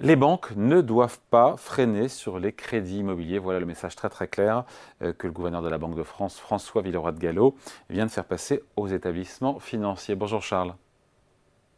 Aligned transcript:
Les 0.00 0.14
banques 0.14 0.54
ne 0.54 0.80
doivent 0.80 1.18
pas 1.28 1.56
freiner 1.56 2.06
sur 2.06 2.38
les 2.38 2.52
crédits 2.52 2.98
immobiliers. 2.98 3.40
Voilà 3.40 3.58
le 3.58 3.66
message 3.66 3.96
très 3.96 4.08
très 4.08 4.28
clair 4.28 4.62
euh, 5.02 5.12
que 5.12 5.26
le 5.26 5.32
gouverneur 5.32 5.60
de 5.60 5.68
la 5.68 5.76
Banque 5.76 5.96
de 5.96 6.04
France, 6.04 6.38
François 6.38 6.82
Villeroy 6.82 7.10
de 7.10 7.18
Gallo, 7.18 7.56
vient 7.90 8.06
de 8.06 8.10
faire 8.10 8.24
passer 8.24 8.62
aux 8.76 8.86
établissements 8.86 9.58
financiers. 9.58 10.14
Bonjour 10.14 10.40
Charles. 10.40 10.76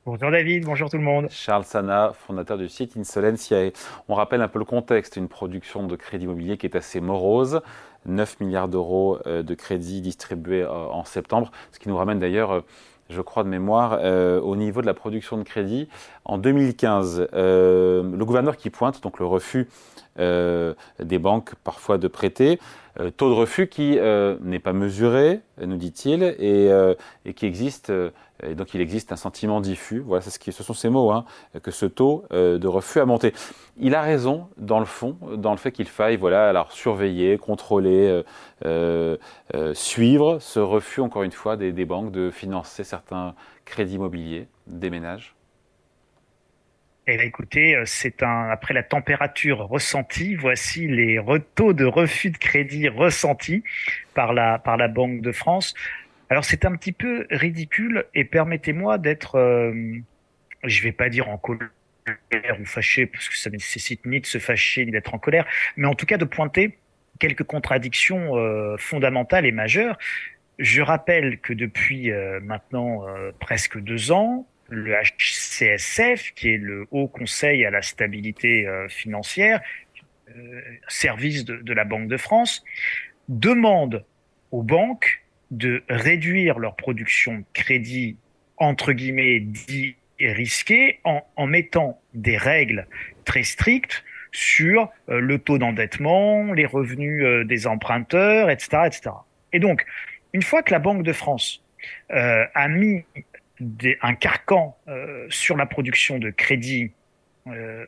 Bonjour 0.04 0.30
David, 0.30 0.66
bonjour 0.66 0.90
tout 0.90 0.98
le 0.98 1.02
monde. 1.02 1.28
Charles 1.30 1.64
Sana, 1.64 2.12
fondateur 2.12 2.58
du 2.58 2.68
site 2.68 2.94
Insolentiae. 2.98 3.72
On 4.08 4.14
rappelle 4.14 4.42
un 4.42 4.48
peu 4.48 4.58
le 4.58 4.66
contexte, 4.66 5.16
une 5.16 5.28
production 5.28 5.86
de 5.86 5.96
crédit 5.96 6.24
immobilier 6.24 6.58
qui 6.58 6.66
est 6.66 6.76
assez 6.76 7.00
morose. 7.00 7.62
9 8.04 8.40
milliards 8.40 8.68
d'euros 8.68 9.18
euh, 9.26 9.42
de 9.42 9.54
crédits 9.54 10.02
distribués 10.02 10.62
euh, 10.62 10.68
en 10.68 11.04
septembre, 11.04 11.50
ce 11.72 11.78
qui 11.78 11.88
nous 11.88 11.96
ramène 11.96 12.18
d'ailleurs 12.18 12.64
je 13.10 13.20
crois 13.20 13.44
de 13.44 13.48
mémoire, 13.48 13.98
euh, 14.00 14.40
au 14.40 14.56
niveau 14.56 14.80
de 14.80 14.86
la 14.86 14.94
production 14.94 15.36
de 15.36 15.42
crédit. 15.42 15.88
En 16.24 16.38
2015, 16.38 17.28
euh, 17.34 18.02
le 18.02 18.24
gouverneur 18.24 18.56
qui 18.56 18.70
pointe 18.70 19.02
donc 19.02 19.18
le 19.18 19.26
refus 19.26 19.68
euh, 20.18 20.74
des 21.02 21.18
banques 21.18 21.54
parfois 21.64 21.98
de 21.98 22.08
prêter, 22.08 22.58
taux 23.16 23.30
de 23.30 23.34
refus 23.34 23.68
qui 23.68 23.98
n'est 24.42 24.58
pas 24.58 24.72
mesuré, 24.72 25.40
nous 25.64 25.76
dit-il, 25.76 26.22
et, 26.22 26.70
et, 27.24 27.34
qui 27.34 27.46
existe 27.46 27.92
et 28.42 28.54
donc 28.54 28.74
il 28.74 28.80
existe 28.80 29.12
un 29.12 29.16
sentiment 29.16 29.60
diffus, 29.60 30.00
voilà, 30.00 30.22
ce, 30.22 30.62
sont 30.62 30.74
ces 30.74 30.88
mots, 30.88 31.10
hein, 31.10 31.24
que 31.62 31.70
ce 31.70 31.86
taux 31.86 32.24
euh, 32.32 32.58
de 32.58 32.68
refus 32.68 33.00
a 33.00 33.06
monté. 33.06 33.32
Il 33.78 33.94
a 33.94 34.02
raison, 34.02 34.48
dans 34.56 34.78
le 34.78 34.86
fond, 34.86 35.16
dans 35.36 35.52
le 35.52 35.56
fait 35.56 35.72
qu'il 35.72 35.88
faille 35.88 36.16
voilà, 36.16 36.48
alors, 36.48 36.72
surveiller, 36.72 37.38
contrôler, 37.38 38.22
euh, 38.64 39.16
euh, 39.54 39.74
suivre 39.74 40.38
ce 40.38 40.60
refus, 40.60 41.00
encore 41.00 41.22
une 41.22 41.32
fois, 41.32 41.56
des, 41.56 41.72
banques 41.84 42.12
de 42.12 42.30
financer 42.30 42.84
certains 42.84 43.34
crédits 43.64 43.94
immobiliers 43.94 44.48
des 44.66 44.90
ménages. 44.90 45.34
Eh 47.06 47.16
bien, 47.16 47.26
écoutez, 47.26 47.82
c'est 47.86 48.22
un 48.22 48.50
après 48.50 48.74
la 48.74 48.82
température 48.82 49.66
ressentie, 49.66 50.36
voici 50.36 50.86
les 50.86 51.20
taux 51.56 51.72
de 51.72 51.84
refus 51.84 52.30
de 52.30 52.36
crédit 52.36 52.88
ressentis 52.88 53.64
par 54.14 54.32
la 54.32 54.88
Banque 54.88 55.22
de 55.22 55.32
France. 55.32 55.74
Alors 56.30 56.44
c'est 56.44 56.64
un 56.64 56.74
petit 56.76 56.92
peu 56.92 57.26
ridicule 57.30 58.04
et 58.14 58.24
permettez-moi 58.24 58.98
d'être, 58.98 59.34
euh, 59.34 59.98
je 60.62 60.82
vais 60.82 60.92
pas 60.92 61.08
dire 61.08 61.28
en 61.28 61.36
colère 61.36 61.70
ou 62.60 62.64
fâché 62.64 63.06
parce 63.06 63.28
que 63.28 63.36
ça 63.36 63.50
nécessite 63.50 64.06
ni 64.06 64.20
de 64.20 64.26
se 64.26 64.38
fâcher 64.38 64.84
ni 64.86 64.92
d'être 64.92 65.12
en 65.12 65.18
colère, 65.18 65.44
mais 65.76 65.86
en 65.86 65.94
tout 65.94 66.06
cas 66.06 66.16
de 66.16 66.24
pointer 66.24 66.78
quelques 67.18 67.44
contradictions 67.44 68.36
euh, 68.36 68.76
fondamentales 68.78 69.46
et 69.46 69.52
majeures. 69.52 69.96
Je 70.58 70.82
rappelle 70.82 71.38
que 71.38 71.52
depuis 71.52 72.10
euh, 72.10 72.40
maintenant 72.40 73.06
euh, 73.06 73.30
presque 73.38 73.78
deux 73.78 74.10
ans, 74.10 74.46
le 74.68 74.94
HCSF, 74.94 76.32
qui 76.34 76.54
est 76.54 76.58
le 76.58 76.86
Haut 76.90 77.08
Conseil 77.08 77.64
à 77.64 77.70
la 77.70 77.82
stabilité 77.82 78.68
financière, 78.88 79.60
service 80.86 81.44
de, 81.44 81.56
de 81.56 81.72
la 81.72 81.84
Banque 81.84 82.06
de 82.06 82.16
France, 82.16 82.64
demande 83.28 84.04
aux 84.52 84.62
banques 84.62 85.19
de 85.50 85.82
réduire 85.88 86.58
leur 86.58 86.76
production 86.76 87.38
de 87.38 87.44
crédit, 87.52 88.16
entre 88.56 88.92
guillemets, 88.92 89.40
dit 89.40 89.96
risqué, 90.20 91.00
en, 91.04 91.22
en 91.36 91.46
mettant 91.46 92.00
des 92.14 92.36
règles 92.36 92.86
très 93.24 93.42
strictes 93.42 94.04
sur 94.32 94.90
euh, 95.08 95.20
le 95.20 95.38
taux 95.38 95.58
d'endettement, 95.58 96.52
les 96.52 96.66
revenus 96.66 97.24
euh, 97.24 97.44
des 97.44 97.66
emprunteurs, 97.66 98.50
etc., 98.50 98.82
etc. 98.86 99.10
Et 99.52 99.58
donc, 99.58 99.84
une 100.32 100.42
fois 100.42 100.62
que 100.62 100.72
la 100.72 100.78
Banque 100.78 101.02
de 101.02 101.12
France 101.12 101.64
euh, 102.12 102.44
a 102.54 102.68
mis 102.68 103.04
un 104.00 104.14
carcan 104.14 104.74
sur 105.28 105.58
la 105.58 105.66
production 105.66 106.18
de 106.18 106.30
crédit 106.30 106.92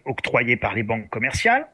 octroyé 0.05 0.59
par 0.59 0.75
les 0.75 0.83
banques 0.83 1.09
commerciales, 1.09 1.67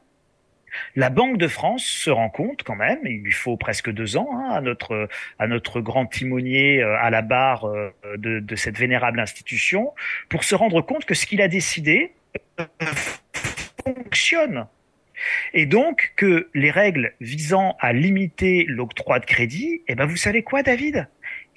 la 0.95 1.09
Banque 1.09 1.37
de 1.37 1.47
France 1.47 1.85
se 1.85 2.09
rend 2.09 2.29
compte 2.29 2.63
quand 2.63 2.75
même, 2.75 2.99
il 3.05 3.21
lui 3.21 3.31
faut 3.31 3.57
presque 3.57 3.91
deux 3.91 4.17
ans 4.17 4.29
hein, 4.33 4.49
à 4.51 4.61
notre 4.61 5.07
à 5.37 5.47
notre 5.47 5.81
grand 5.81 6.05
timonier 6.05 6.81
euh, 6.81 6.97
à 6.99 7.09
la 7.09 7.21
barre 7.21 7.65
euh, 7.65 7.93
de, 8.17 8.39
de 8.39 8.55
cette 8.55 8.77
vénérable 8.77 9.19
institution, 9.19 9.93
pour 10.29 10.43
se 10.43 10.55
rendre 10.55 10.81
compte 10.81 11.05
que 11.05 11.13
ce 11.13 11.25
qu'il 11.25 11.41
a 11.41 11.47
décidé 11.47 12.13
euh, 12.59 12.65
fonctionne. 13.85 14.67
Et 15.53 15.65
donc 15.65 16.13
que 16.15 16.49
les 16.53 16.71
règles 16.71 17.13
visant 17.19 17.75
à 17.79 17.91
limiter 17.91 18.65
l'octroi 18.67 19.19
de 19.19 19.25
crédit, 19.25 19.81
eh 19.87 19.95
ben 19.95 20.05
vous 20.05 20.15
savez 20.15 20.43
quoi, 20.43 20.63
David? 20.63 21.09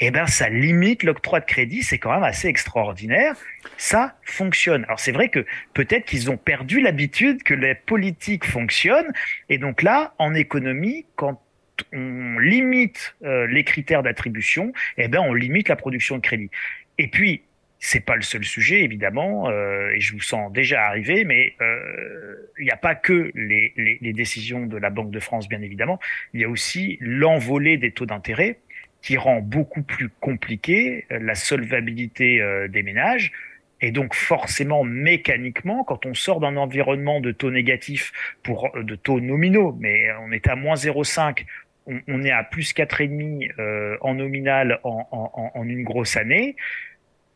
Eh 0.05 0.11
ben 0.11 0.27
ça 0.27 0.49
limite 0.49 1.05
l'octroi 1.05 1.39
de 1.39 1.45
crédit, 1.45 1.85
c'est 1.85 1.99
quand 1.99 2.13
même 2.13 2.25
assez 2.25 2.49
extraordinaire. 2.49 3.37
Ça 3.77 4.17
fonctionne. 4.25 4.85
Alors 4.85 4.99
c'est 4.99 5.13
vrai 5.13 5.29
que 5.29 5.47
peut-être 5.75 6.07
qu'ils 6.07 6.29
ont 6.29 6.37
perdu 6.37 6.81
l'habitude 6.81 7.45
que 7.45 7.55
les 7.55 7.77
politiques 7.77 8.45
fonctionnent, 8.45 9.13
et 9.49 9.59
donc 9.59 9.83
là, 9.83 10.15
en 10.19 10.35
économie, 10.35 11.07
quand 11.15 11.41
on 11.93 12.39
limite 12.39 13.15
euh, 13.23 13.47
les 13.47 13.63
critères 13.63 14.03
d'attribution, 14.03 14.73
eh 14.99 15.07
ben 15.07 15.21
on 15.21 15.35
limite 15.35 15.69
la 15.69 15.77
production 15.77 16.17
de 16.17 16.23
crédit. 16.23 16.51
Et 16.99 17.07
puis 17.07 17.43
c'est 17.79 18.05
pas 18.05 18.17
le 18.17 18.23
seul 18.23 18.43
sujet 18.43 18.83
évidemment, 18.83 19.51
euh, 19.51 19.91
et 19.91 20.01
je 20.01 20.15
vous 20.15 20.21
sens 20.21 20.53
déjà 20.53 20.85
arriver, 20.85 21.25
mais 21.25 21.55
euh, 21.61 22.51
il 22.59 22.65
n'y 22.65 22.71
a 22.71 22.77
pas 22.77 22.97
que 22.97 23.31
les, 23.37 23.73
les, 23.77 23.99
les, 24.01 24.13
décisions 24.13 24.67
de 24.67 24.77
la 24.77 24.91
Banque 24.91 25.11
de 25.11 25.19
France 25.21 25.49
bien 25.49 25.63
évidemment, 25.63 26.01
il 26.35 26.41
y 26.41 26.45
a 26.45 26.49
aussi 26.49 26.97
l'envolée 27.01 27.77
des 27.77 27.91
taux 27.93 28.07
d'intérêt 28.07 28.59
qui 29.03 29.17
rend 29.17 29.41
beaucoup 29.41 29.83
plus 29.83 30.09
compliqué 30.09 31.07
euh, 31.11 31.19
la 31.21 31.35
solvabilité 31.35 32.41
euh, 32.41 32.69
des 32.69 32.83
ménages. 32.83 33.33
Et 33.83 33.91
donc 33.91 34.15
forcément, 34.15 34.85
mécaniquement, 34.85 35.83
quand 35.83 36.07
on 36.07 36.15
sort 36.15 36.39
d'un 36.39 36.57
environnement 36.57 37.21
de 37.21 37.33
taux 37.33 37.51
négatifs 37.51 38.13
pour 38.45 38.75
euh, 38.77 38.85
de 38.85 38.95
taux 38.95 39.21
nominaux, 39.21 39.77
mais 39.79 40.07
on 40.25 40.31
est 40.31 40.47
à 40.47 40.55
moins 40.55 40.77
0,5, 40.77 41.45
on, 41.87 42.23
est 42.23 42.31
à 42.31 42.45
plus 42.45 42.73
4,5 42.75 43.51
euh, 43.59 43.97
en 44.01 44.15
nominal 44.15 44.79
en, 44.85 45.09
en, 45.11 45.51
en, 45.53 45.69
une 45.69 45.83
grosse 45.83 46.17
année, 46.17 46.55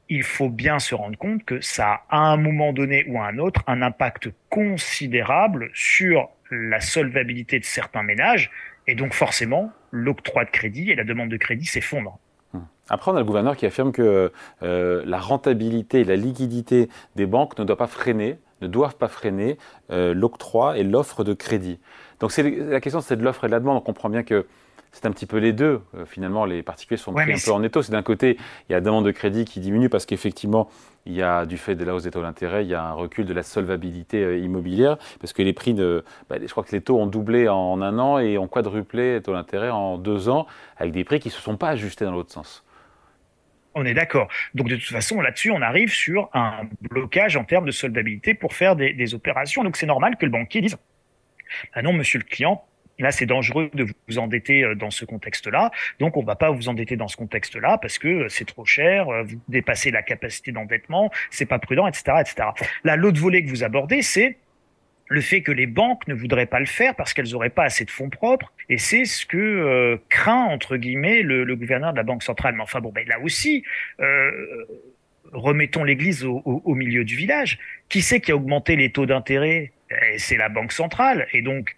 il 0.09 0.22
faut 0.22 0.49
bien 0.49 0.78
se 0.78 0.94
rendre 0.94 1.19
compte 1.19 1.44
que 1.44 1.60
ça 1.60 2.05
a 2.09 2.16
à 2.16 2.19
un 2.19 2.37
moment 2.37 2.72
donné 2.72 3.05
ou 3.09 3.21
à 3.21 3.26
un 3.26 3.38
autre 3.38 3.65
un 3.66 3.82
impact 3.82 4.28
considérable 4.49 5.71
sur 5.75 6.31
la 6.53 6.81
solvabilité 6.81 7.59
de 7.59 7.65
certains 7.65 8.05
ménages 8.05 8.53
et 8.87 8.94
donc 8.94 9.15
forcément, 9.15 9.72
l'octroi 9.96 10.44
de 10.44 10.50
crédit 10.50 10.90
et 10.90 10.94
la 10.94 11.04
demande 11.04 11.30
de 11.30 11.36
crédit 11.36 11.66
s'effondrent. 11.66 12.18
Hum. 12.54 12.66
Après, 12.88 13.10
on 13.10 13.16
a 13.16 13.18
le 13.18 13.24
gouverneur 13.24 13.56
qui 13.56 13.66
affirme 13.66 13.92
que 13.92 14.32
euh, 14.62 15.02
la 15.06 15.18
rentabilité 15.18 16.00
et 16.00 16.04
la 16.04 16.16
liquidité 16.16 16.88
des 17.16 17.26
banques 17.26 17.58
ne 17.58 17.64
doivent 17.64 17.78
pas 17.78 17.86
freiner, 17.86 18.38
ne 18.60 18.68
doivent 18.68 18.96
pas 18.96 19.08
freiner 19.08 19.58
euh, 19.90 20.14
l'octroi 20.14 20.78
et 20.78 20.84
l'offre 20.84 21.24
de 21.24 21.34
crédit. 21.34 21.78
Donc 22.20 22.36
la 22.36 22.80
question, 22.80 23.00
c'est 23.00 23.16
de 23.16 23.22
l'offre 23.22 23.44
et 23.44 23.48
de 23.48 23.52
la 23.52 23.60
demande. 23.60 23.76
On 23.76 23.80
comprend 23.80 24.08
bien 24.08 24.22
que 24.22 24.46
c'est 24.96 25.06
un 25.06 25.10
petit 25.10 25.26
peu 25.26 25.36
les 25.36 25.52
deux. 25.52 25.82
Euh, 25.94 26.06
finalement, 26.06 26.46
les 26.46 26.62
particuliers 26.62 26.96
sont 26.96 27.12
pris 27.12 27.30
un 27.30 27.36
peu 27.36 27.52
en 27.52 27.62
étau. 27.62 27.82
C'est 27.82 27.92
d'un 27.92 28.02
côté, 28.02 28.38
il 28.38 28.72
y 28.72 28.74
a 28.74 28.78
la 28.78 28.80
demande 28.80 29.04
de 29.04 29.10
crédit 29.10 29.44
qui 29.44 29.60
diminue 29.60 29.90
parce 29.90 30.06
qu'effectivement, 30.06 30.70
il 31.04 31.12
y 31.12 31.22
a 31.22 31.44
du 31.44 31.58
fait 31.58 31.74
de 31.74 31.84
la 31.84 31.94
hausse 31.94 32.04
des 32.04 32.10
taux 32.10 32.22
d'intérêt, 32.22 32.64
il 32.64 32.70
y 32.70 32.74
a 32.74 32.82
un 32.82 32.92
recul 32.92 33.26
de 33.26 33.34
la 33.34 33.42
solvabilité 33.42 34.22
euh, 34.22 34.38
immobilière 34.38 34.96
parce 35.20 35.34
que 35.34 35.42
les 35.42 35.52
prix 35.52 35.74
de, 35.74 36.02
bah, 36.30 36.36
je 36.40 36.50
crois 36.50 36.64
que 36.64 36.72
les 36.72 36.80
taux 36.80 36.98
ont 36.98 37.06
doublé 37.06 37.46
en 37.46 37.82
un 37.82 37.98
an 37.98 38.18
et 38.18 38.38
ont 38.38 38.48
quadruplé 38.48 39.14
les 39.14 39.22
taux 39.22 39.34
d'intérêt 39.34 39.68
en 39.68 39.98
deux 39.98 40.30
ans 40.30 40.46
avec 40.78 40.94
des 40.94 41.04
prix 41.04 41.20
qui 41.20 41.28
ne 41.28 41.34
se 41.34 41.42
sont 41.42 41.58
pas 41.58 41.68
ajustés 41.68 42.06
dans 42.06 42.12
l'autre 42.12 42.32
sens. 42.32 42.64
On 43.74 43.84
est 43.84 43.92
d'accord. 43.92 44.28
Donc 44.54 44.68
de 44.68 44.76
toute 44.76 44.88
façon, 44.88 45.20
là-dessus, 45.20 45.50
on 45.50 45.60
arrive 45.60 45.90
sur 45.90 46.30
un 46.32 46.62
blocage 46.80 47.36
en 47.36 47.44
termes 47.44 47.66
de 47.66 47.70
solvabilité 47.70 48.32
pour 48.32 48.54
faire 48.54 48.76
des, 48.76 48.94
des 48.94 49.14
opérations. 49.14 49.62
Donc 49.62 49.76
c'est 49.76 49.84
normal 49.84 50.16
que 50.16 50.24
le 50.24 50.32
banquier 50.32 50.62
dise, 50.62 50.78
ah 51.74 51.82
non, 51.82 51.92
monsieur 51.92 52.18
le 52.18 52.24
client, 52.24 52.64
Là, 52.98 53.10
c'est 53.10 53.26
dangereux 53.26 53.70
de 53.74 53.86
vous 54.08 54.18
endetter 54.18 54.64
euh, 54.64 54.74
dans 54.74 54.90
ce 54.90 55.04
contexte-là. 55.04 55.70
Donc, 56.00 56.16
on 56.16 56.22
ne 56.22 56.26
va 56.26 56.36
pas 56.36 56.50
vous 56.50 56.68
endetter 56.68 56.96
dans 56.96 57.08
ce 57.08 57.16
contexte-là 57.16 57.78
parce 57.78 57.98
que 57.98 58.08
euh, 58.08 58.28
c'est 58.28 58.46
trop 58.46 58.64
cher, 58.64 59.08
euh, 59.08 59.22
vous 59.22 59.40
dépassez 59.48 59.90
la 59.90 60.02
capacité 60.02 60.52
d'endettement, 60.52 61.10
c'est 61.31 61.46
pas 61.46 61.58
prudent, 61.58 61.87
etc., 61.87 62.19
etc. 62.20 62.48
Là, 62.84 62.96
l'autre 62.96 63.20
volet 63.20 63.44
que 63.44 63.50
vous 63.50 63.64
abordez, 63.64 64.02
c'est 64.02 64.38
le 65.08 65.20
fait 65.20 65.43
que 65.43 65.52
les 65.52 65.66
banques 65.66 66.08
ne 66.08 66.14
voudraient 66.14 66.46
pas 66.46 66.58
le 66.58 66.66
faire 66.66 66.94
parce 66.96 67.14
qu'elles 67.14 67.31
n'auraient 67.31 67.50
pas 67.50 67.64
assez 67.64 67.84
de 67.84 67.90
fonds 67.90 68.10
propres, 68.10 68.52
et 68.69 68.76
c'est 68.76 69.04
ce 69.04 69.25
que 69.25 70.00
craint 70.08 70.46
entre 70.46 70.76
guillemets 70.76 71.22
le, 71.22 71.44
le, 71.44 71.54
gouverneur 71.54 71.92
de 71.92 71.96
la 71.96 72.02
Banque 72.02 72.25
centrale. 72.25 72.56
Mais 72.56 72.62
enfin 72.62 72.81
bon, 72.81 72.90
ben 72.90 73.06
là 73.06 73.20
aussi, 73.20 73.62
euh, 74.00 74.31
remettons 75.32 75.84
l'Église 75.84 76.25
au, 76.25 76.42
au, 76.44 76.60
au, 76.64 76.75
milieu 76.75 77.04
du 77.04 77.14
village. 77.14 77.58
Qui 77.88 78.02
c'est 78.02 78.20
qui 78.20 78.32
a 78.32 78.37
augmenté 78.37 78.75
les 78.75 78.90
taux 78.90 79.06
d'intérêt? 79.06 79.70
Eh, 79.90 80.19
C'est 80.19 80.37
la 80.37 80.49
Banque 80.49 80.72
centrale, 80.72 81.28
et 81.32 81.42
donc 81.42 81.76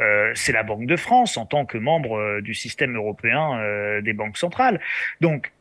euh, 0.00 0.32
c'est 0.34 0.52
la 0.52 0.62
Banque 0.62 0.86
de 0.86 0.96
France 0.96 1.36
en 1.36 1.46
tant 1.46 1.66
que 1.66 1.78
membre 1.78 2.18
euh, 2.18 2.40
du 2.40 2.54
système 2.54 2.96
européen 2.96 3.58
euh, 3.60 4.00
des 4.00 4.12
banques 4.12 4.36
centrales. 4.36 4.80
Donc, 5.20 5.52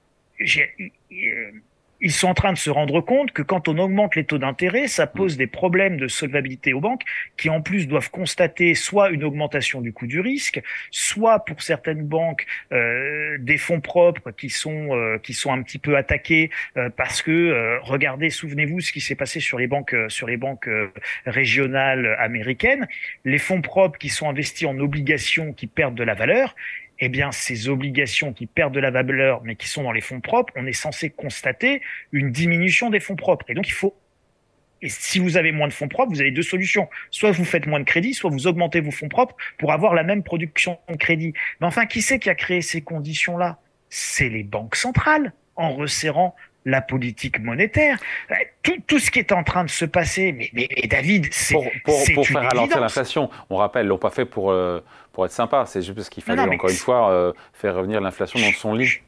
ils 1.99 2.11
sont 2.11 2.27
en 2.27 2.33
train 2.33 2.53
de 2.53 2.57
se 2.57 2.69
rendre 2.69 3.01
compte 3.01 3.31
que 3.31 3.41
quand 3.41 3.67
on 3.67 3.77
augmente 3.77 4.15
les 4.15 4.23
taux 4.23 4.37
d'intérêt, 4.37 4.87
ça 4.87 5.07
pose 5.07 5.35
mm. 5.35 5.37
des 5.37 5.47
problèmes 5.47 5.97
de 5.97 6.07
solvabilité 6.07 6.73
aux 6.73 6.81
banques 6.81 7.03
qui 7.37 7.49
en 7.49 7.61
plus 7.61 7.87
doivent 7.87 8.11
constater 8.11 8.75
soit 8.75 9.09
une 9.09 9.23
augmentation 9.23 9.81
du 9.81 9.93
coût 9.93 10.07
du 10.07 10.19
risque, 10.19 10.61
soit 10.91 11.45
pour 11.45 11.61
certaines 11.61 12.03
banques 12.03 12.45
euh, 12.71 13.37
des 13.39 13.57
fonds 13.57 13.81
propres 13.81 14.31
qui 14.31 14.49
sont 14.49 14.95
euh, 14.95 15.17
qui 15.17 15.33
sont 15.33 15.51
un 15.51 15.61
petit 15.61 15.79
peu 15.79 15.97
attaqués 15.97 16.51
euh, 16.77 16.89
parce 16.95 17.21
que 17.21 17.31
euh, 17.31 17.79
regardez, 17.81 18.29
souvenez-vous 18.29 18.81
ce 18.81 18.91
qui 18.91 19.01
s'est 19.01 19.15
passé 19.15 19.39
sur 19.39 19.57
les 19.57 19.67
banques 19.67 19.95
sur 20.09 20.27
les 20.27 20.37
banques 20.37 20.69
régionales 21.25 22.15
américaines, 22.19 22.87
les 23.25 23.37
fonds 23.37 23.61
propres 23.61 23.97
qui 23.97 24.09
sont 24.09 24.29
investis 24.29 24.67
en 24.67 24.79
obligations 24.79 25.53
qui 25.53 25.67
perdent 25.67 25.95
de 25.95 26.03
la 26.03 26.13
valeur 26.13 26.55
eh 26.99 27.09
bien, 27.09 27.31
ces 27.31 27.69
obligations 27.69 28.33
qui 28.33 28.47
perdent 28.47 28.73
de 28.73 28.79
la 28.79 28.91
valeur, 28.91 29.41
mais 29.43 29.55
qui 29.55 29.67
sont 29.67 29.83
dans 29.83 29.91
les 29.91 30.01
fonds 30.01 30.21
propres, 30.21 30.53
on 30.55 30.65
est 30.65 30.73
censé 30.73 31.09
constater 31.09 31.81
une 32.11 32.31
diminution 32.31 32.89
des 32.89 32.99
fonds 32.99 33.15
propres. 33.15 33.49
Et 33.49 33.53
donc, 33.53 33.67
il 33.67 33.73
faut 33.73 33.95
et 34.81 34.89
si 34.89 35.19
vous 35.19 35.37
avez 35.37 35.51
moins 35.51 35.67
de 35.67 35.73
fonds 35.73 35.87
propres, 35.87 36.11
vous 36.11 36.21
avez 36.21 36.31
deux 36.31 36.43
solutions. 36.43 36.87
Soit 37.09 37.31
vous 37.31 37.45
faites 37.45 37.65
moins 37.65 37.79
de 37.79 37.85
crédit, 37.85 38.13
soit 38.13 38.29
vous 38.29 38.45
augmentez 38.47 38.79
vos 38.79 38.91
fonds 38.91 39.09
propres 39.09 39.35
pour 39.57 39.71
avoir 39.71 39.95
la 39.95 40.03
même 40.03 40.23
production 40.23 40.77
de 40.89 40.95
crédit. 40.95 41.33
Mais 41.59 41.67
enfin, 41.67 41.85
qui 41.85 42.01
c'est 42.01 42.19
qui 42.19 42.29
a 42.29 42.35
créé 42.35 42.61
ces 42.61 42.81
conditions-là? 42.81 43.57
C'est 43.89 44.29
les 44.29 44.43
banques 44.43 44.75
centrales, 44.75 45.33
en 45.55 45.73
resserrant 45.73 46.35
la 46.67 46.81
politique 46.81 47.39
monétaire. 47.39 47.97
Tout, 48.61 48.75
tout, 48.85 48.99
ce 48.99 49.09
qui 49.09 49.19
est 49.19 49.31
en 49.31 49.43
train 49.43 49.63
de 49.63 49.69
se 49.69 49.85
passer, 49.85 50.33
mais, 50.33 50.49
mais, 50.53 50.67
David, 50.87 51.27
c'est 51.31 51.55
pour, 51.55 51.65
pour, 51.83 52.03
pour 52.13 52.27
faire 52.27 52.43
ralentir 52.43 52.79
l'inflation. 52.79 53.29
On 53.49 53.55
rappelle, 53.55 53.85
ils 53.85 53.89
l'ont 53.89 53.97
pas 53.97 54.11
fait 54.11 54.25
pour 54.25 54.51
euh, 54.51 54.81
pour 55.17 55.25
être 55.25 55.31
sympa. 55.31 55.65
C'est 55.65 55.81
juste 55.81 55.95
parce 55.95 56.09
qu'il 56.09 56.21
fallait 56.21 56.43
encore 56.43 56.69
une 56.69 56.75
fois 56.75 57.11
euh, 57.11 57.33
faire 57.51 57.73
revenir 57.73 57.99
l'inflation 58.01 58.39
dans 58.39 58.51
son 58.51 58.75
lit. 58.75 58.99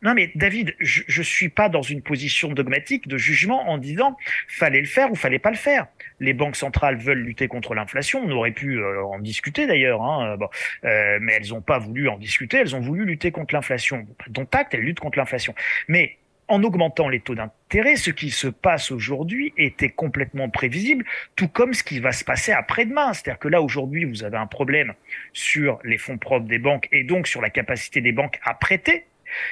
non 0.00 0.14
mais 0.14 0.32
David, 0.34 0.74
je 0.80 1.02
ne 1.20 1.22
suis 1.22 1.50
pas 1.50 1.68
dans 1.68 1.82
une 1.82 2.00
position 2.00 2.48
dogmatique 2.48 3.06
de 3.06 3.18
jugement 3.18 3.68
en 3.68 3.76
disant 3.76 4.16
fallait 4.48 4.80
le 4.80 4.86
faire 4.86 5.12
ou 5.12 5.16
fallait 5.16 5.38
pas 5.38 5.50
le 5.50 5.58
faire. 5.58 5.86
Les 6.18 6.32
banques 6.32 6.56
centrales 6.56 6.96
veulent 6.96 7.18
lutter 7.18 7.46
contre 7.46 7.74
l'inflation. 7.74 8.22
On 8.24 8.30
aurait 8.30 8.52
pu 8.52 8.78
euh, 8.78 9.04
en 9.04 9.18
discuter 9.18 9.66
d'ailleurs, 9.66 10.00
hein, 10.00 10.38
bon, 10.38 10.48
euh, 10.84 11.18
mais 11.20 11.34
elles 11.34 11.48
n'ont 11.48 11.60
pas 11.60 11.78
voulu 11.78 12.08
en 12.08 12.16
discuter. 12.16 12.56
Elles 12.56 12.74
ont 12.74 12.80
voulu 12.80 13.04
lutter 13.04 13.32
contre 13.32 13.54
l'inflation. 13.54 14.06
Dont 14.28 14.46
acte, 14.52 14.72
elles 14.72 14.80
luttent 14.80 15.00
contre 15.00 15.18
l'inflation. 15.18 15.54
Mais 15.88 16.16
en 16.50 16.64
augmentant 16.64 17.08
les 17.08 17.20
taux 17.20 17.36
d'intérêt, 17.36 17.96
ce 17.96 18.10
qui 18.10 18.30
se 18.30 18.48
passe 18.48 18.90
aujourd'hui 18.90 19.54
était 19.56 19.88
complètement 19.88 20.50
prévisible, 20.50 21.04
tout 21.36 21.48
comme 21.48 21.72
ce 21.74 21.84
qui 21.84 22.00
va 22.00 22.12
se 22.12 22.24
passer 22.24 22.52
après-demain. 22.52 23.12
C'est-à-dire 23.12 23.38
que 23.38 23.48
là, 23.48 23.62
aujourd'hui, 23.62 24.04
vous 24.04 24.24
avez 24.24 24.36
un 24.36 24.46
problème 24.46 24.92
sur 25.32 25.78
les 25.84 25.96
fonds 25.96 26.18
propres 26.18 26.46
des 26.46 26.58
banques 26.58 26.88
et 26.90 27.04
donc 27.04 27.28
sur 27.28 27.40
la 27.40 27.50
capacité 27.50 28.00
des 28.00 28.12
banques 28.12 28.40
à 28.44 28.54
prêter 28.54 29.06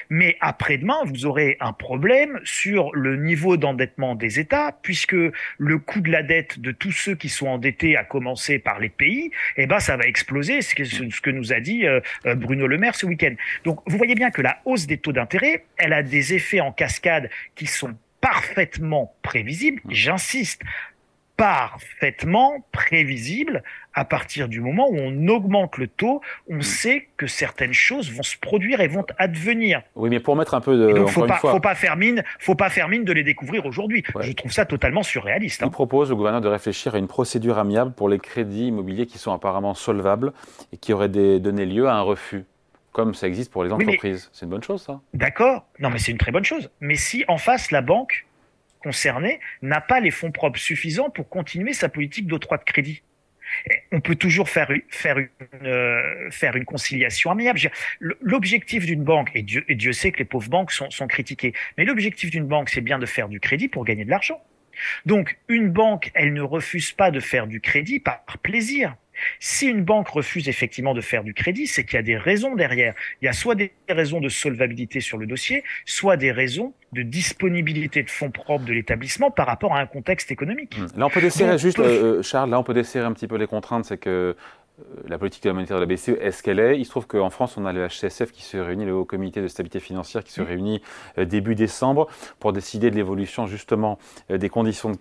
mais 0.08 0.36
après-demain, 0.40 0.98
vous 1.04 1.26
aurez 1.26 1.56
un 1.60 1.72
problème 1.72 2.40
sur 2.44 2.94
le 2.94 3.16
niveau 3.16 3.56
d'endettement 3.56 4.14
des 4.14 4.40
États, 4.40 4.72
puisque 4.82 5.16
le 5.58 5.78
coût 5.78 6.00
de 6.00 6.10
la 6.10 6.22
dette 6.22 6.60
de 6.60 6.72
tous 6.72 6.92
ceux 6.92 7.14
qui 7.14 7.28
sont 7.28 7.48
endettés, 7.48 7.96
à 7.96 8.04
commencer 8.04 8.58
par 8.58 8.78
les 8.78 8.88
pays, 8.88 9.30
eh 9.56 9.66
ben, 9.66 9.80
ça 9.80 9.96
va 9.96 10.04
exploser, 10.04 10.62
ce 10.62 10.74
que, 10.74 10.84
ce 10.84 11.20
que 11.20 11.30
nous 11.30 11.52
a 11.52 11.60
dit 11.60 11.86
euh, 11.86 12.00
Bruno 12.24 12.66
Le 12.66 12.78
Maire 12.78 12.94
ce 12.94 13.06
week-end. 13.06 13.34
Donc, 13.64 13.80
vous 13.86 13.96
voyez 13.96 14.14
bien 14.14 14.30
que 14.30 14.42
la 14.42 14.60
hausse 14.64 14.86
des 14.86 14.98
taux 14.98 15.12
d'intérêt, 15.12 15.64
elle 15.76 15.92
a 15.92 16.02
des 16.02 16.34
effets 16.34 16.60
en 16.60 16.72
cascade 16.72 17.30
qui 17.54 17.66
sont 17.66 17.96
parfaitement 18.20 19.14
prévisibles. 19.22 19.80
J'insiste, 19.88 20.62
parfaitement 21.38 22.66
prévisible 22.72 23.62
à 23.94 24.04
partir 24.04 24.48
du 24.48 24.60
moment 24.60 24.88
où 24.90 24.96
on 24.98 25.28
augmente 25.28 25.78
le 25.78 25.86
taux, 25.86 26.20
on 26.50 26.56
mm. 26.56 26.62
sait 26.62 27.08
que 27.16 27.26
certaines 27.26 27.72
choses 27.72 28.12
vont 28.12 28.24
se 28.24 28.36
produire 28.36 28.80
et 28.80 28.88
vont 28.88 29.06
advenir. 29.18 29.82
Oui, 29.94 30.10
mais 30.10 30.20
pour 30.20 30.36
mettre 30.36 30.54
un 30.54 30.60
peu 30.60 30.76
de. 30.76 30.92
Donc, 30.92 31.08
faut 31.08 31.26
pas, 31.26 31.36
faut 31.36 31.60
pas 31.60 31.76
faire 31.76 31.96
mine, 31.96 32.22
faut 32.40 32.56
pas 32.56 32.70
faire 32.70 32.88
mine 32.88 33.04
de 33.04 33.12
les 33.12 33.22
découvrir 33.22 33.64
aujourd'hui. 33.66 34.02
Je 34.20 34.32
trouve 34.32 34.52
ça 34.52 34.66
totalement 34.66 35.02
surréaliste. 35.02 35.62
Hein. 35.62 35.66
Il 35.68 35.72
propose 35.72 36.10
au 36.10 36.16
gouvernement 36.16 36.42
de 36.42 36.48
réfléchir 36.48 36.96
à 36.96 36.98
une 36.98 37.08
procédure 37.08 37.56
amiable 37.58 37.92
pour 37.92 38.08
les 38.08 38.18
crédits 38.18 38.66
immobiliers 38.66 39.06
qui 39.06 39.18
sont 39.18 39.32
apparemment 39.32 39.74
solvables 39.74 40.32
et 40.72 40.76
qui 40.76 40.92
auraient 40.92 41.08
donné 41.08 41.64
lieu 41.64 41.88
à 41.88 41.94
un 41.94 42.02
refus 42.02 42.44
comme 42.92 43.14
ça 43.14 43.28
existe 43.28 43.52
pour 43.52 43.62
les 43.62 43.70
entreprises. 43.70 44.28
c'est 44.32 44.44
une 44.44 44.50
bonne 44.50 44.62
chose, 44.62 44.82
ça 44.82 45.00
D'accord. 45.14 45.66
Non, 45.78 45.88
mais 45.88 45.98
c'est 45.98 46.10
une 46.10 46.18
très 46.18 46.32
bonne 46.32 46.44
chose. 46.44 46.68
Mais 46.80 46.96
si 46.96 47.24
en 47.28 47.36
face, 47.38 47.70
la 47.70 47.80
banque 47.80 48.26
concerné 48.88 49.38
n'a 49.60 49.82
pas 49.82 50.00
les 50.00 50.10
fonds 50.10 50.32
propres 50.32 50.58
suffisants 50.58 51.10
pour 51.10 51.28
continuer 51.28 51.74
sa 51.74 51.90
politique 51.90 52.26
d'octroi 52.26 52.56
de 52.56 52.64
crédit. 52.64 53.02
On 53.92 54.00
peut 54.00 54.14
toujours 54.14 54.48
faire, 54.48 54.70
faire, 54.88 55.18
une, 55.18 55.28
euh, 55.62 56.30
faire 56.30 56.56
une 56.56 56.64
conciliation 56.64 57.30
amiable. 57.30 57.60
L'objectif 58.00 58.86
d'une 58.86 59.04
banque, 59.04 59.30
et 59.34 59.42
Dieu, 59.42 59.62
et 59.68 59.74
Dieu 59.74 59.92
sait 59.92 60.10
que 60.10 60.18
les 60.18 60.24
pauvres 60.24 60.48
banques 60.48 60.72
sont, 60.72 60.90
sont 60.90 61.06
critiquées, 61.06 61.52
mais 61.76 61.84
l'objectif 61.84 62.30
d'une 62.30 62.46
banque, 62.46 62.70
c'est 62.70 62.80
bien 62.80 62.98
de 62.98 63.04
faire 63.04 63.28
du 63.28 63.40
crédit 63.40 63.68
pour 63.68 63.84
gagner 63.84 64.06
de 64.06 64.10
l'argent. 64.10 64.42
Donc, 65.04 65.36
une 65.48 65.68
banque, 65.70 66.10
elle 66.14 66.32
ne 66.32 66.40
refuse 66.40 66.92
pas 66.92 67.10
de 67.10 67.20
faire 67.20 67.46
du 67.46 67.60
crédit 67.60 68.00
par 68.00 68.22
plaisir. 68.42 68.96
Si 69.40 69.66
une 69.66 69.84
banque 69.84 70.08
refuse 70.08 70.48
effectivement 70.48 70.94
de 70.94 71.00
faire 71.00 71.24
du 71.24 71.34
crédit, 71.34 71.66
c'est 71.66 71.84
qu'il 71.84 71.94
y 71.94 71.98
a 71.98 72.02
des 72.02 72.16
raisons 72.16 72.54
derrière. 72.54 72.94
Il 73.22 73.26
y 73.26 73.28
a 73.28 73.32
soit 73.32 73.54
des 73.54 73.72
raisons 73.88 74.20
de 74.20 74.28
solvabilité 74.28 75.00
sur 75.00 75.18
le 75.18 75.26
dossier, 75.26 75.64
soit 75.84 76.16
des 76.16 76.32
raisons 76.32 76.72
de 76.92 77.02
disponibilité 77.02 78.02
de 78.02 78.10
fonds 78.10 78.30
propres 78.30 78.64
de 78.64 78.72
l'établissement 78.72 79.30
par 79.30 79.46
rapport 79.46 79.74
à 79.74 79.80
un 79.80 79.86
contexte 79.86 80.30
économique. 80.30 80.78
Là, 80.96 81.06
on 81.06 81.10
peut 81.10 81.20
desserrer 81.20 81.58
juste, 81.58 81.78
euh, 81.78 82.18
euh, 82.18 82.22
Charles, 82.22 82.50
là, 82.50 82.58
on 82.58 82.62
peut 82.62 82.74
desserrer 82.74 83.06
un 83.06 83.12
petit 83.12 83.28
peu 83.28 83.36
les 83.36 83.46
contraintes, 83.46 83.84
c'est 83.84 83.98
que 83.98 84.36
la 85.06 85.18
politique 85.18 85.44
monétaire 85.46 85.76
de 85.76 85.84
la 85.84 85.86
BCE 85.86 86.20
est 86.20 86.30
ce 86.30 86.42
qu'elle 86.42 86.60
est? 86.60 86.78
Il 86.78 86.84
se 86.84 86.90
trouve 86.90 87.06
qu'en 87.06 87.30
France, 87.30 87.56
on 87.56 87.64
a 87.66 87.72
le 87.72 87.86
HCSF 87.88 88.32
qui 88.32 88.42
se 88.42 88.56
réunit, 88.56 88.84
le 88.84 88.94
Haut 88.94 89.04
Comité 89.04 89.42
de 89.42 89.48
stabilité 89.48 89.80
financière 89.80 90.22
qui 90.22 90.32
se 90.32 90.40
réunit 90.40 90.82
euh, 91.18 91.24
début 91.24 91.54
décembre 91.54 92.08
pour 92.38 92.52
décider 92.52 92.90
de 92.90 92.96
l'évolution 92.96 93.46
justement 93.46 93.98
euh, 94.30 94.38
des 94.38 94.48
conditions 94.48 94.92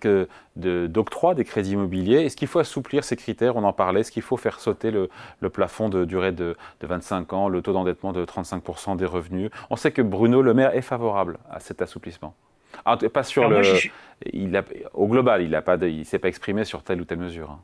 d'octroi 0.56 1.33
de, 1.33 1.38
des 1.38 1.45
crédits 1.45 1.71
immobiliers. 1.71 2.25
Est-ce 2.25 2.35
qu'il 2.35 2.47
faut 2.47 2.59
assouplir 2.59 3.03
ces 3.03 3.15
critères? 3.15 3.56
On 3.56 3.63
en 3.63 3.74
parlait. 3.74 4.01
Est-ce 4.01 4.12
qu'il 4.12 4.24
faut 4.24 4.38
faire 4.38 4.59
sauter 4.59 4.91
le, 4.91 5.09
plafond 5.50 5.89
de 5.89 6.06
durée 6.06 6.31
de, 6.31 6.56
25 6.81 7.33
ans, 7.33 7.50
le 7.50 7.62
taux 7.62 7.73
d'endettement 7.73 8.13
de 8.13 8.25
35% 8.25 8.97
des 8.97 9.06
revenus? 9.06 9.50
On 9.69 9.75
sait 9.75 9.91
que 9.91 10.01
Bruno 10.01 10.41
Le 10.41 10.53
Maire 10.53 10.75
est 10.75 10.81
favorable 10.81 11.38
à 11.50 11.59
cet 11.59 11.81
assouplissement. 11.81 12.33
Ah, 12.85 12.97
pas 12.97 13.23
sur 13.23 13.50
le. 13.50 13.62
il 14.31 14.63
au 14.94 15.07
global, 15.07 15.41
il 15.41 15.50
ne 15.50 16.03
s'est 16.03 16.19
pas 16.19 16.27
exprimé 16.27 16.63
sur 16.63 16.83
telle 16.83 17.01
ou 17.01 17.06
telle 17.06 17.19
mesure. 17.19 17.51
Hein. 17.51 17.59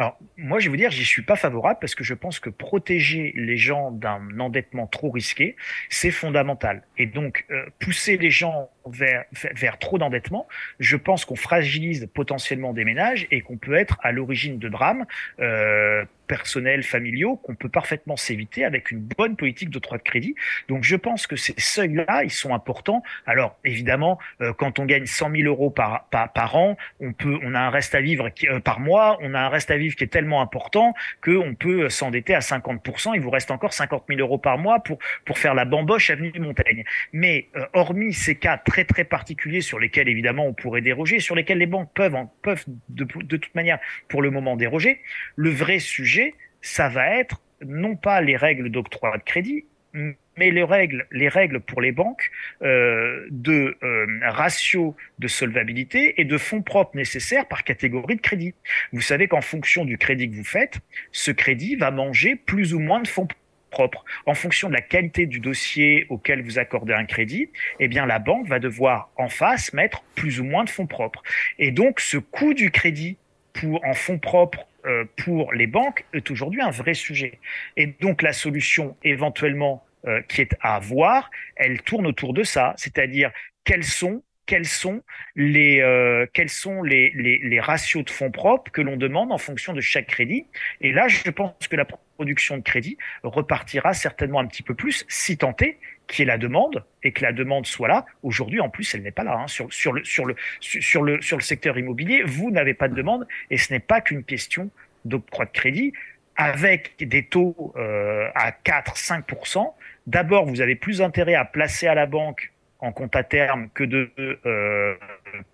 Alors, 0.00 0.18
moi, 0.38 0.60
je 0.60 0.64
vais 0.64 0.70
vous 0.70 0.76
dire, 0.78 0.90
j'y 0.90 1.04
suis 1.04 1.20
pas 1.20 1.36
favorable 1.36 1.76
parce 1.78 1.94
que 1.94 2.04
je 2.04 2.14
pense 2.14 2.40
que 2.40 2.48
protéger 2.48 3.34
les 3.36 3.58
gens 3.58 3.90
d'un 3.90 4.40
endettement 4.40 4.86
trop 4.86 5.10
risqué, 5.10 5.56
c'est 5.90 6.10
fondamental. 6.10 6.84
Et 6.96 7.04
donc, 7.04 7.44
euh, 7.50 7.66
pousser 7.80 8.16
les 8.16 8.30
gens 8.30 8.70
vers, 8.86 9.24
vers 9.54 9.78
trop 9.78 9.98
d'endettement, 9.98 10.46
je 10.78 10.96
pense 10.96 11.24
qu'on 11.24 11.36
fragilise 11.36 12.08
potentiellement 12.12 12.72
des 12.72 12.84
ménages 12.84 13.26
et 13.30 13.40
qu'on 13.40 13.56
peut 13.56 13.74
être 13.74 13.98
à 14.02 14.12
l'origine 14.12 14.58
de 14.58 14.68
drames 14.68 15.06
euh, 15.40 16.04
personnels, 16.30 16.84
familiaux, 16.84 17.34
qu'on 17.36 17.56
peut 17.56 17.68
parfaitement 17.68 18.16
s'éviter 18.16 18.64
avec 18.64 18.92
une 18.92 19.00
bonne 19.00 19.34
politique 19.34 19.68
d'octroi 19.68 19.98
de 19.98 20.04
crédit. 20.04 20.36
Donc 20.68 20.84
je 20.84 20.94
pense 20.94 21.26
que 21.26 21.34
ces 21.34 21.54
seuils-là, 21.58 22.22
ils 22.22 22.30
sont 22.30 22.54
importants. 22.54 23.02
Alors 23.26 23.58
évidemment, 23.64 24.16
euh, 24.40 24.52
quand 24.52 24.78
on 24.78 24.84
gagne 24.84 25.06
100 25.06 25.32
000 25.32 25.48
euros 25.48 25.70
par, 25.70 26.04
par, 26.10 26.32
par, 26.32 26.54
an, 26.54 26.76
on 27.00 27.12
peut, 27.12 27.36
on 27.42 27.56
a 27.56 27.58
un 27.58 27.70
reste 27.70 27.96
à 27.96 28.00
vivre 28.00 28.28
qui, 28.28 28.48
euh, 28.48 28.60
par 28.60 28.78
mois, 28.78 29.18
on 29.22 29.34
a 29.34 29.40
un 29.40 29.48
reste 29.48 29.72
à 29.72 29.76
vivre 29.76 29.96
qui 29.96 30.04
est 30.04 30.12
tellement 30.12 30.40
important 30.40 30.94
qu'on 31.20 31.56
peut 31.56 31.88
s'endetter 31.88 32.32
à 32.36 32.38
50%. 32.38 33.16
Il 33.16 33.20
vous 33.20 33.30
reste 33.30 33.50
encore 33.50 33.72
50 33.72 34.04
000 34.08 34.20
euros 34.20 34.38
par 34.38 34.56
mois 34.56 34.78
pour, 34.78 34.98
pour 35.24 35.36
faire 35.36 35.54
la 35.54 35.64
bamboche 35.64 36.10
avenue 36.10 36.30
Montaigne. 36.38 36.84
Mais 37.12 37.48
euh, 37.56 37.66
hormis 37.72 38.12
ces 38.12 38.36
cas 38.36 38.56
très 38.70 38.84
très 38.84 39.02
particuliers 39.02 39.62
sur 39.62 39.80
lesquels 39.80 40.08
évidemment 40.08 40.46
on 40.46 40.52
pourrait 40.52 40.80
déroger, 40.80 41.18
sur 41.18 41.34
lesquels 41.34 41.58
les 41.58 41.66
banques 41.66 41.90
peuvent, 41.92 42.14
peuvent 42.40 42.64
de, 42.88 43.04
toute 43.04 43.52
manière 43.56 43.80
pour 44.06 44.22
le 44.22 44.30
moment 44.30 44.54
déroger, 44.54 45.00
le 45.34 45.50
vrai 45.50 45.80
sujet 45.80 46.34
ça 46.62 46.88
va 46.88 47.18
être 47.18 47.42
non 47.66 47.96
pas 47.96 48.20
les 48.20 48.36
règles 48.36 48.70
d'octroi 48.70 49.18
de 49.18 49.24
crédit, 49.24 49.64
mais 49.92 50.52
les 50.52 50.62
règles, 50.62 51.04
les 51.10 51.28
règles 51.28 51.58
pour 51.58 51.80
les 51.80 51.90
banques 51.90 52.30
euh, 52.62 53.26
de 53.30 53.76
euh, 53.82 54.06
ratio 54.22 54.94
de 55.18 55.26
solvabilité 55.26 56.20
et 56.20 56.24
de 56.24 56.38
fonds 56.38 56.62
propres 56.62 56.96
nécessaires 56.96 57.48
par 57.48 57.64
catégorie 57.64 58.14
de 58.14 58.20
crédit. 58.20 58.54
Vous 58.92 59.00
savez 59.00 59.26
qu'en 59.26 59.40
fonction 59.40 59.84
du 59.84 59.98
crédit 59.98 60.30
que 60.30 60.36
vous 60.36 60.44
faites, 60.44 60.78
ce 61.10 61.32
crédit 61.32 61.74
va 61.74 61.90
manger 61.90 62.36
plus 62.36 62.72
ou 62.72 62.78
moins 62.78 63.00
de 63.00 63.08
fonds 63.08 63.26
propres. 63.70 64.04
En 64.26 64.34
fonction 64.34 64.68
de 64.68 64.74
la 64.74 64.80
qualité 64.80 65.26
du 65.26 65.40
dossier 65.40 66.06
auquel 66.08 66.42
vous 66.42 66.58
accordez 66.58 66.92
un 66.92 67.04
crédit, 67.04 67.50
eh 67.78 67.88
bien 67.88 68.06
la 68.06 68.18
banque 68.18 68.48
va 68.48 68.58
devoir 68.58 69.10
en 69.16 69.28
face 69.28 69.72
mettre 69.72 70.02
plus 70.14 70.40
ou 70.40 70.44
moins 70.44 70.64
de 70.64 70.70
fonds 70.70 70.86
propres. 70.86 71.22
Et 71.58 71.70
donc 71.70 72.00
ce 72.00 72.18
coût 72.18 72.54
du 72.54 72.70
crédit 72.70 73.16
pour 73.52 73.84
en 73.84 73.94
fonds 73.94 74.18
propres 74.18 74.66
euh, 74.86 75.04
pour 75.16 75.52
les 75.52 75.66
banques 75.66 76.04
est 76.14 76.30
aujourd'hui 76.30 76.62
un 76.62 76.70
vrai 76.70 76.94
sujet. 76.94 77.38
Et 77.76 77.86
donc 77.86 78.22
la 78.22 78.32
solution 78.32 78.96
éventuellement 79.02 79.84
euh, 80.06 80.22
qui 80.22 80.40
est 80.40 80.56
à 80.60 80.76
avoir, 80.76 81.30
elle 81.56 81.82
tourne 81.82 82.06
autour 82.06 82.32
de 82.32 82.42
ça, 82.42 82.74
c'est-à-dire 82.76 83.30
quels 83.64 83.84
sont 83.84 84.22
quels 84.46 84.66
sont 84.66 85.02
les 85.36 85.80
euh, 85.80 86.26
quels 86.32 86.48
sont 86.48 86.82
les, 86.82 87.12
les, 87.14 87.38
les, 87.38 87.60
ratios 87.60 88.04
de 88.04 88.10
fonds 88.10 88.32
propres 88.32 88.72
que 88.72 88.80
l'on 88.80 88.96
demande 88.96 89.30
en 89.30 89.38
fonction 89.38 89.74
de 89.74 89.80
chaque 89.80 90.06
crédit. 90.06 90.46
Et 90.80 90.90
là, 90.92 91.06
je 91.06 91.30
pense 91.30 91.68
que 91.68 91.76
la 91.76 91.84
production 92.20 92.58
de 92.58 92.62
crédit 92.62 92.98
repartira 93.22 93.94
certainement 93.94 94.40
un 94.40 94.46
petit 94.46 94.62
peu 94.62 94.74
plus, 94.74 95.06
si 95.08 95.38
tenté 95.38 95.78
qu'il 96.06 96.18
y 96.18 96.22
ait 96.24 96.30
la 96.30 96.36
demande 96.36 96.84
et 97.02 97.12
que 97.12 97.22
la 97.22 97.32
demande 97.32 97.64
soit 97.64 97.88
là. 97.88 98.04
Aujourd'hui, 98.22 98.60
en 98.60 98.68
plus, 98.68 98.94
elle 98.94 99.02
n'est 99.02 99.10
pas 99.10 99.24
là. 99.24 99.38
Hein. 99.38 99.48
Sur, 99.48 99.72
sur, 99.72 99.94
le, 99.94 100.04
sur, 100.04 100.26
le, 100.26 100.36
sur, 100.60 101.02
le, 101.02 101.22
sur 101.22 101.38
le 101.38 101.42
secteur 101.42 101.78
immobilier, 101.78 102.22
vous 102.22 102.50
n'avez 102.50 102.74
pas 102.74 102.88
de 102.88 102.94
demande 102.94 103.26
et 103.50 103.56
ce 103.56 103.72
n'est 103.72 103.80
pas 103.80 104.02
qu'une 104.02 104.22
question 104.22 104.68
d'octroi 105.06 105.46
de 105.46 105.50
crédit 105.50 105.94
avec 106.36 106.94
des 107.00 107.24
taux 107.24 107.72
euh, 107.76 108.28
à 108.34 108.50
4-5%. 108.50 109.72
D'abord, 110.06 110.44
vous 110.44 110.60
avez 110.60 110.74
plus 110.74 111.00
intérêt 111.00 111.36
à 111.36 111.46
placer 111.46 111.86
à 111.86 111.94
la 111.94 112.04
banque 112.04 112.52
en 112.80 112.92
compte 112.92 113.16
à 113.16 113.24
terme 113.24 113.70
que 113.72 113.84
de, 113.84 114.10
euh, 114.18 114.94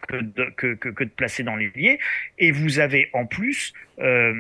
que, 0.09 0.17
de 0.17 0.51
que, 0.57 0.75
que, 0.75 1.05
de 1.05 1.11
placer 1.11 1.43
dans 1.43 1.57
les 1.57 1.69
billets. 1.69 1.99
Et 2.39 2.51
vous 2.51 2.79
avez 2.79 3.11
en 3.13 3.27
plus 3.27 3.73
euh, 3.99 4.35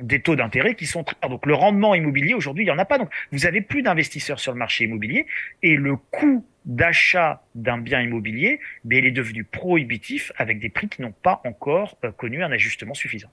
des 0.00 0.20
taux 0.20 0.36
d'intérêt 0.36 0.74
qui 0.74 0.86
sont 0.86 1.04
très 1.04 1.16
Donc 1.28 1.46
le 1.46 1.54
rendement 1.54 1.94
immobilier, 1.94 2.34
aujourd'hui, 2.34 2.64
il 2.64 2.66
n'y 2.66 2.72
en 2.72 2.78
a 2.78 2.84
pas. 2.84 2.98
Donc 2.98 3.10
vous 3.32 3.46
avez 3.46 3.60
plus 3.60 3.82
d'investisseurs 3.82 4.40
sur 4.40 4.52
le 4.52 4.58
marché 4.58 4.84
immobilier 4.84 5.26
et 5.62 5.76
le 5.76 5.96
coût 5.96 6.46
d'achat 6.66 7.42
d'un 7.54 7.78
bien 7.78 8.02
immobilier, 8.02 8.60
mais 8.84 8.98
il 8.98 9.06
est 9.06 9.12
devenu 9.12 9.44
prohibitif 9.44 10.32
avec 10.36 10.58
des 10.58 10.68
prix 10.68 10.88
qui 10.88 11.00
n'ont 11.00 11.12
pas 11.12 11.40
encore 11.44 11.96
euh, 12.04 12.10
connu 12.10 12.42
un 12.42 12.50
ajustement 12.50 12.94
suffisant. 12.94 13.30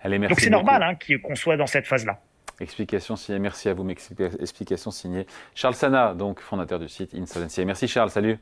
Allez, 0.00 0.18
merci 0.18 0.30
Donc 0.30 0.40
c'est 0.40 0.50
normal 0.50 0.82
hein, 0.82 1.18
qu'on 1.22 1.34
soit 1.34 1.56
dans 1.56 1.66
cette 1.66 1.86
phase-là. 1.86 2.20
Explication 2.60 3.16
signée, 3.16 3.38
merci 3.38 3.68
à 3.68 3.74
vous, 3.74 3.86
explication 3.90 4.90
signée 4.90 5.26
Charles 5.54 5.74
Sana, 5.74 6.14
donc 6.14 6.40
fondateur 6.40 6.78
du 6.78 6.88
site 6.88 7.14
Insolvency. 7.14 7.66
Merci 7.66 7.86
Charles, 7.86 8.10
salut. 8.10 8.38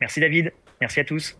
Merci 0.00 0.20
David, 0.20 0.52
merci 0.80 1.00
à 1.00 1.04
tous. 1.04 1.36